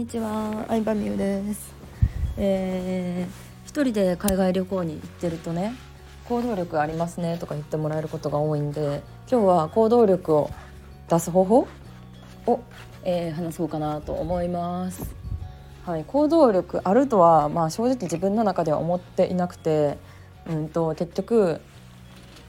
[0.00, 1.74] にちは、相葉美優です。
[2.38, 5.74] えー、一人で海外旅行に行ってるとね、
[6.26, 10.50] 行動力ありますねとか言ってもらえることが多いんで、今日は行動力を
[11.10, 11.68] 出す方法
[12.46, 12.60] を、
[13.04, 15.14] えー、話そうかなと思います。
[15.84, 19.98] はい、行動力あるとはまあ正直自分の中では思っていなくて、
[20.48, 21.60] うんと結局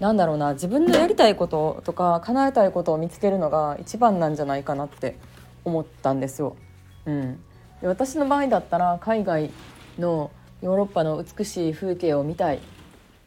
[0.00, 5.18] なんだろうな自分のやりたいこととか叶えたいことを見つけるのが一番なんじゃないかなって
[5.66, 6.56] 思ったんですよ。
[7.06, 7.40] うん、
[7.80, 9.50] で私の場合だったら海外
[9.98, 10.30] の
[10.62, 12.60] ヨーロッパの美しい風景を見たい。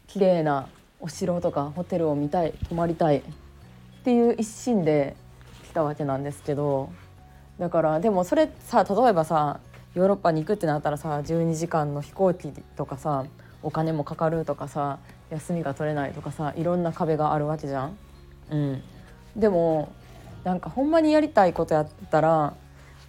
[0.08, 0.68] 綺麗な
[1.00, 2.54] お城とかホテルを見たい。
[2.70, 3.18] 泊まりたい。
[3.18, 3.24] っ
[4.04, 5.16] ていう一心で
[5.70, 6.90] 来たわけなんですけど。
[7.60, 9.60] だからでもそれさ例えばさ
[9.96, 13.26] ヨーロッパに行くってなったらさ12時間の飛行機とかさ
[13.64, 15.00] お金もかかるとかさ
[15.32, 17.98] 休みが取れないとかさいろんな壁があるわけじゃん。
[18.52, 18.84] うん、
[19.36, 19.92] でも
[20.44, 22.54] なんかほんまにやりたいことやったら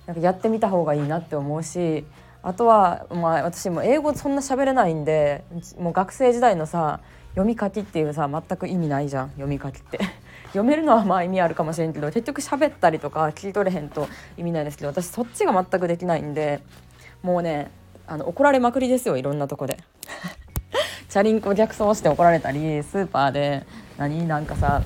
[0.08, 2.04] なんかやってみた方がいいなって思うし
[2.42, 5.44] あとは、まあ、私も英語そんな喋れないんで
[5.78, 7.00] もう学生時代のさ
[7.32, 10.00] 読み書きっていうさ全く意味ないじゃん読み書きって
[10.48, 16.62] 読めるのはまあ意味あるかもしれんけど結局喋ったりとか聞き取れへんと意味ないですけど私そっちが全くできないんで
[17.22, 17.70] もうね
[18.06, 19.76] あの怒られまくりですよいろんなとこで。
[21.10, 24.26] チャリンコ逆走して怒られたりスーパーで何？
[24.26, 24.82] なんかさ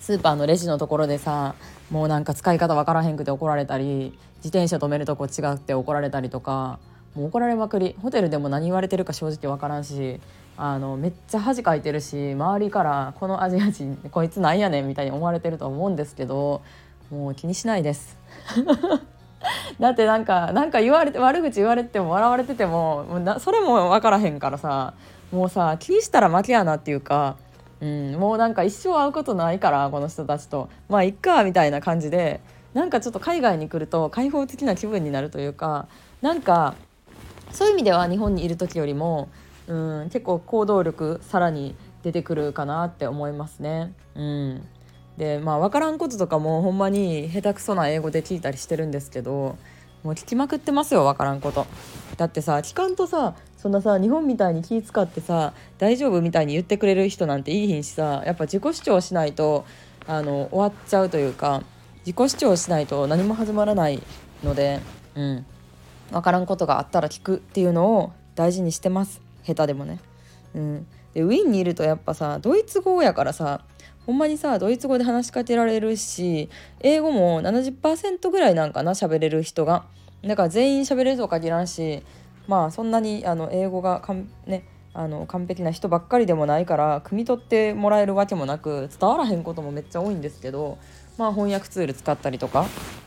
[0.00, 1.54] スーパーのレジのところでさ
[1.94, 6.80] もうなんか使い方わからへんくて怒られたり自転車止めるとこ違って怒られたりとか
[7.14, 7.94] もう怒られまくり。
[8.02, 10.20] ホテルでも何言われてるか正直わからんし
[10.56, 16.62] あのめっちゃ恥かいてるし周りからこのアジア人こいつなんやねんみたいに思われてると思うんですけど
[17.12, 18.18] もう気にしないです。
[19.78, 24.94] だってなんかなんか言われて悪口言われても笑われててももうなそれも分からへんからさ
[25.30, 27.36] もうさ気にしたら負けやなっていうか
[27.80, 32.40] うん、もうなんか一生会うことないからこの人たちとまあいっかみたいな感じで
[32.72, 35.86] なんかちょっと海外に来ると開放的な気分になるというか
[36.22, 36.74] なんか
[37.52, 39.28] そういう意味では日本にいる時よりも、
[39.68, 43.92] うん、結構行動力さらに出てくるかなって思いますね。
[44.14, 44.68] うん、
[45.16, 49.56] でまあ分からんこととかもほんまに下手くそな英語で聞いたりしてるんですけど
[50.02, 51.66] もう聞きまくってますよ分からんこと。
[52.16, 59.64] だってさ聞かんとさそんなさ日本みたいに気使ってさ大丈夫みたいに言ってくれる人なんていいひんしさやっぱ自己主張しないと
[60.06, 61.62] あの終わっちゃうというか
[62.00, 64.02] 自己主張しないと何も始まらない
[64.42, 64.80] ので、
[65.14, 65.46] うん、
[66.10, 69.22] 分からんことがあったら聞くっていうのを大事にしてます。
[69.44, 69.98] 下手でもね。
[70.54, 73.62] うん、でウィーンにいるとやっぱさドイツ語やからさ
[74.04, 79.86] ほんまにさドイツ語で話しかけられるし英語も70%ぐらいなんかな喋れる人が。
[80.22, 82.02] だから全員喋れるとは限らんし
[82.46, 90.78] まあそんなにあの英語がかん、ね、あの完璧な人ばっかりでもないから汲み取ってもらえるわけもなく伝わらへんこともめっちゃ多いんですけど、
[91.18, 92.66] まあ、翻訳ツール使ったりとか、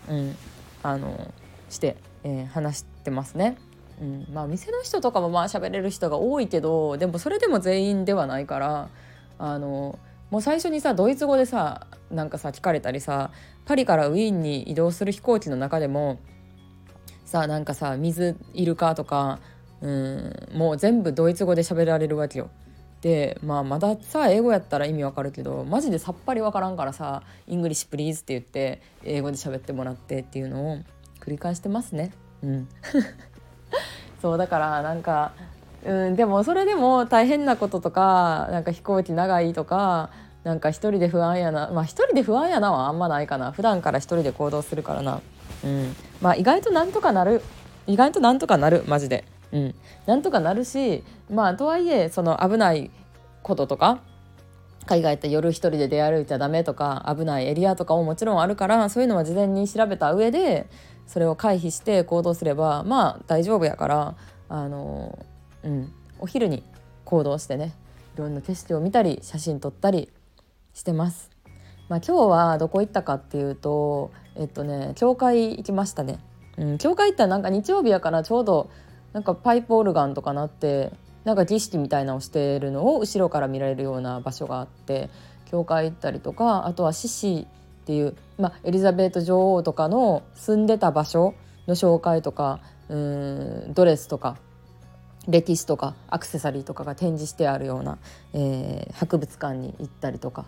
[0.10, 0.36] うん、
[0.84, 1.34] あの
[1.70, 3.58] して、えー、話してますね。
[4.02, 8.90] うんまあ、店の人とかもまあ喋れる人が多いけどでもそれでも全員ではないから
[9.40, 9.98] あの
[10.30, 13.32] もう最初にさドイツ語でさなんかさ聞かれたりさ
[13.66, 16.20] パリからウィーンに移動する飛行機の中でも
[17.28, 19.40] さなんかさ水いるかとか
[19.82, 22.50] うんもう全部ドイツ語で喋られるわけよ。
[23.02, 30.78] でまあまださ英語やったら意味わかるけどマジでさっぱりわからんからさ「English please」って言って英語で喋ってもらってっていうのを
[31.20, 32.12] 繰り返してますね。
[32.42, 32.68] うん
[34.22, 35.34] そうだからなんか
[35.86, 40.10] うんでもそれでも大変なこととかなんか飛行機長いとか
[40.46, 45.22] なんか一人で不安やなまあ一人で不安やなはあんまないかな普段から一人で行動するからな
[45.64, 45.96] うん。
[46.22, 47.42] まあ意外となんとかなる。
[47.86, 48.84] 意外となんとかなる。
[48.88, 49.26] マジで。
[49.52, 49.76] うん。
[50.06, 52.92] なんとかなるしまあとはいえその危ない
[53.44, 54.00] こととか
[54.86, 60.70] 海外って夜一人で出歩いちゃダメとか危ないエリアとかももちろんあるからそういうのは事前に調べた上で
[61.06, 64.16] それを回避して行動すればまあ大丈夫やから
[64.50, 65.26] あの
[65.64, 65.94] うん。
[66.20, 66.64] お昼に
[67.06, 67.74] 行動してね
[68.16, 70.10] いろんな景色を見たり写真撮ったり
[70.74, 71.30] してます。
[71.90, 76.20] まあ、今日はどこ行ったかっていうとえっとね教会行きましたね。
[76.58, 78.70] うん、教会行ったらなんか日曜日やからちょうど
[79.14, 80.92] なんかパイプオルガンとかなって
[81.24, 85.10] なんか儀式みたいなのをしてるのを後ろから見られるような場所があって
[85.52, 87.46] 教会行ったりとかあとは獅子っ
[87.86, 91.36] ていう、まあ、エリザベート女王とかの住んでた場所
[91.68, 94.38] の紹介とかうんドレスとか
[95.28, 97.98] 歴史とかアクセサリーとかが展示してあるような、
[98.34, 100.46] えー、博物館に行ったりとか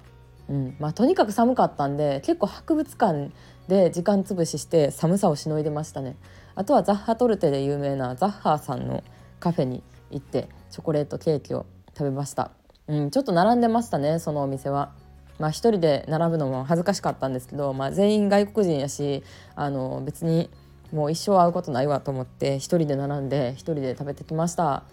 [0.50, 0.76] うん。
[0.80, 3.32] まあ、とにかく寒かったんで結構博物館
[3.68, 6.18] で時間潰しして寒さをしのいでましたね。
[6.56, 9.04] あとはザッハトルテで有名なザッハーさんの
[9.40, 11.66] カフェに行ってチョコレートケーキを
[11.98, 12.52] 食べました、
[12.88, 14.92] うん、ちょっと並んでましたねそのお店は。
[15.38, 19.24] まあ一人で並ぶのも恥ずかしかったんですけど、まあ、全員外国人やし
[19.56, 20.50] あの別に
[20.92, 24.84] もう一生会うことないわと思って一人で並んで一人で食べてきました。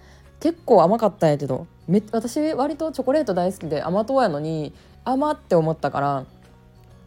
[0.40, 4.72] 結構甘かったんやけどめ私割とチョコレート大好きで甘党やのに
[5.04, 6.24] 甘って思ったから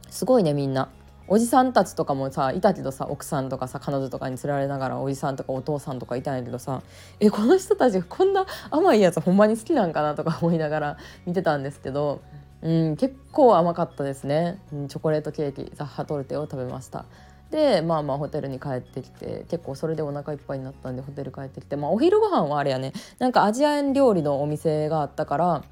[0.10, 0.90] すごいねみんな。
[1.32, 6.82] おじさんたちとかもさいたけどさ奥さんとかさ彼女とかに連れられながらおじさんとかお父さんとかいたんやけどさ
[7.20, 10.16] えこの人たちこんな甘いやつほんまに好きなんかな？
[10.16, 10.98] とか思いながら
[11.28, 12.22] 見てたんですけど、
[12.64, 17.06] うん、結構甘かったですね、うん、チョコレートケーキザッハトルテを食べました。
[17.52, 25.64] でまあまあホテルに帰ってきて結構それでお腹いっぱいになったんでホテル帰ってきて、まあ、お昼ご飯はあれやねなんかアジアン料理のお店があったから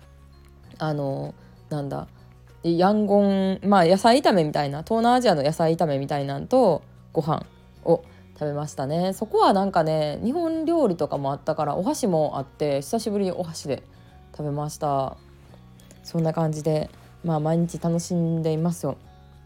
[0.79, 1.35] あの
[1.69, 2.07] なんだ
[2.63, 6.81] ヤンゴンまあ野菜炒めみたいな東南アジアの野菜炒めみたいなんと
[7.13, 7.45] ご飯
[7.85, 8.03] を
[8.33, 9.13] 食べましたね。
[9.13, 13.81] そこはなんかね日本料理とかもあったからお箸もあって久しぶりにお箸で
[14.31, 15.17] 食べました。
[16.03, 16.89] そんな感じで
[17.23, 18.97] まあ毎日楽しんでいますよ。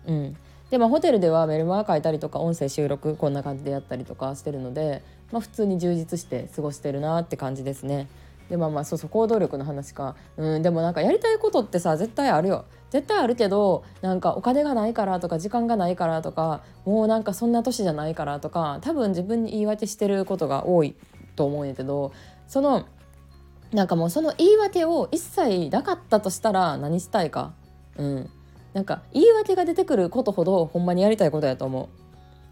[0.08, 0.38] うん。
[0.72, 8.08] でまあホテルではメルマガ書いたりとか音声収録こんな感じでやったりとかしてるのでまあ普通に充実して過ごしてるなって感じですね。
[8.50, 10.16] でまあまあそうそう行動力の話か。
[10.38, 12.66] うんでもなんかやりたいことってさ絶対あるよ。
[12.90, 20.96] 絶対あるけどなんかお金がないからとか時間がないからとかもうなんかそんな年じゃないからとか多分自分に言い訳してることが多い
[21.38, 22.12] と思うんやけど
[22.48, 22.86] その
[23.72, 27.54] なんかもうその言い訳を一切なかったとしたら何したいか。
[27.98, 28.30] うん。
[28.74, 31.90] なんか言い訳が出てくることほどほんまにやりたいことやと思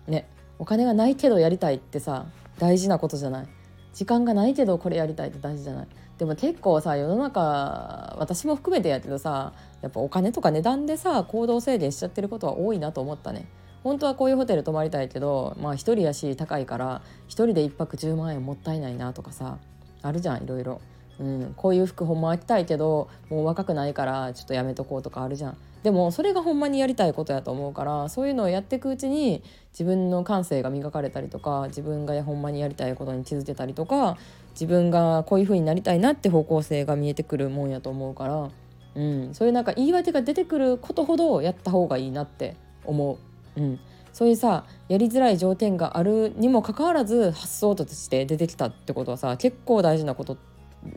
[0.07, 0.11] う。
[0.11, 0.27] ね。
[0.57, 2.25] お金がないけどやりたいってさ
[2.57, 3.47] 大事なことじゃない。
[3.93, 5.87] 時間がないけどこれやりたいって大事じゃない。
[6.17, 13.47] でも結構さ世の中私も含めてやけどさやっぱお金とか値段でさ行動制限しちゃってることは多いなと思ったね。
[13.83, 19.57] 本当はこういうホテル泊まりたいけどまあ一人やし高いから一人で1泊10万円もったいないなとかさ
[20.01, 20.81] あるじゃんいろいろ、
[21.19, 25.57] うん、こういう服ほんまは着たいけどもう若くないからちょっとやめとこうとかあるじゃん。
[25.83, 29.41] でもそれがほんまにやりたいことやと思うからそういうのをやっていくうちに
[29.71, 34.17] 自分の感性が磨かれたりとか自分がほんまにやりたいことに気づけたりとか
[34.51, 38.49] 自分がこういう風になりたいなって方向性が見えてくるもんやと思うから、
[38.95, 43.17] うん、そういうなんか言い訳が出てくることほどやった方がいいなって思
[43.55, 43.61] う。
[43.61, 43.79] うん
[44.11, 50.37] そういうさやりづらい条件があるにもかかわらず発想として出てきたってことはさ結構大事なこと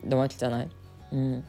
[0.03, 0.69] なわけじゃない、
[1.11, 1.43] うん、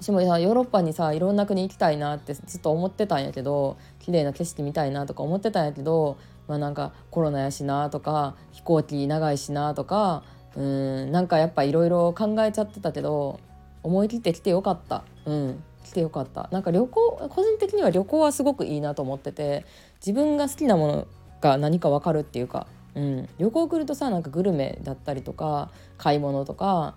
[0.00, 10.22] 私もさヨーロッパにさいろんな国行きたいなってずっと思ってたんやけど綺麗な景色見たいなとか思ってたんやけど、まあ、なんかコロナやしなとか飛行機長いしなとか
[10.54, 13.40] うんなんかやっぱいろいろ考えちゃってたけど
[13.82, 15.04] 思い切って来てよかった。
[15.24, 16.48] うん来てよかった。
[16.50, 19.64] なんか旅行個人的には旅行はすごくいいなと思ってて
[20.04, 21.06] 自分が好きなもの
[21.40, 22.66] が何か分かるっていうか、
[22.96, 26.96] うん、旅行来るとさなんかグルメだったりとか買い物とか、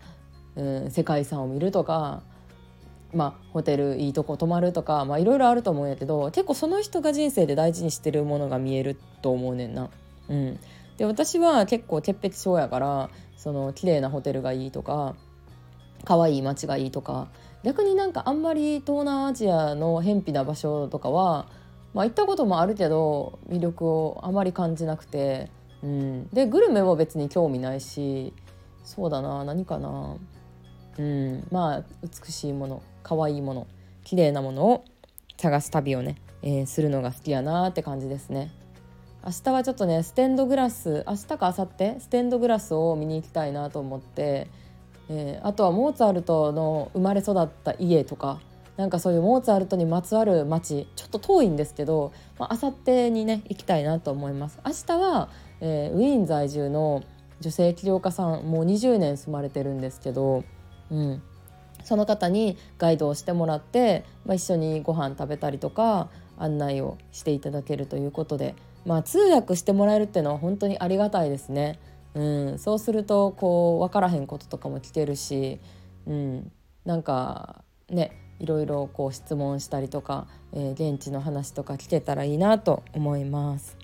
[0.56, 2.24] うん、世界遺産を見るとか
[3.14, 9.90] まあ、ホテルいいとこ泊まるとかいろいろあると思うんやけど結構その人が人生で大事にしてるものが見えると思うねんな。
[10.30, 10.60] うん、
[10.98, 15.16] で私は結構潔癖症やからその綺麗なホテルがいいとか
[16.06, 17.30] 可愛い街がいいとか
[17.64, 21.48] 逆になんかあんまり東南アジアの偏僻な場所とかは、
[21.94, 25.50] まあ、行ったこともあるけど魅力をあまり感じなくて、
[25.82, 28.34] うん、でグルメも別に興味ないし
[28.84, 30.16] そうだな何かな。
[31.00, 31.48] うん。
[31.52, 33.68] まあ美しいもの可愛いもの
[34.04, 34.86] 綺麗なものを
[35.38, 38.52] 探す旅をね、えー、するのが好きやなって感じですね。
[39.26, 44.48] 明日はちょっとねステンドグラス明日か明後日ステンドグラスを見に行きたいなと思って、
[45.10, 48.40] えー、あとはモーツァルトの生まれ育った家とか
[48.78, 54.58] なんかそういうモーツァルトにまつわる街ちょっと遠いんですけど、まあ明後日にね行きたいなと思います。
[54.66, 55.30] 明日は、
[55.60, 57.04] えー、ウィーン在住の
[57.42, 60.46] 女性起業家さんもう20年住まれてるんですけど、
[60.92, 61.22] うん、
[61.84, 68.56] その方にガイドをしてもらって、まあ、一緒にご飯食べたりとか案内をしていただけるということで、
[68.86, 71.80] まあ、通訳してもらえるっていうのは本当にありがたいですね。
[72.16, 75.60] うん、そうするとこう分からへんこととかも聞けるし、
[76.08, 76.52] うん、
[76.86, 83.79] なんかねいろいろこう質問したりとか、えー、現地の話とか聞けたらいいなと思います。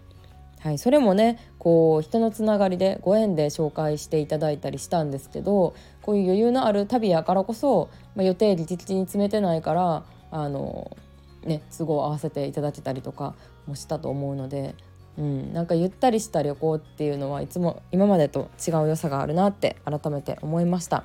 [0.65, 10.97] はい、それもねこう人のつながりでご縁で紹介していただいたりしたんですけどこういう余裕のある旅やからこそ、まあ、予定日的に詰めてないからあの、
[11.43, 13.35] ね、都合を合わせていただけたりとか
[13.67, 14.73] もしたと思うので、
[15.19, 21.03] うん、なんかゆったりした旅行っていうのはいつも今までと違う良さがあるなって改めて思いました。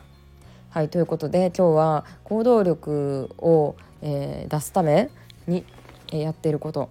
[0.71, 5.11] はいということで今日は行動力を、えー、出すため
[5.47, 5.67] に
[6.11, 6.88] やっていること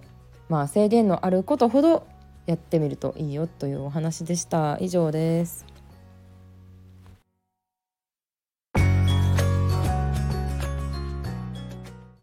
[0.48, 2.06] まあ制限のあることほど
[2.50, 4.76] やってみるといいよというお話でした。
[4.80, 5.69] 以上です。